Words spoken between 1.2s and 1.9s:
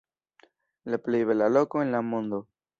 bela loko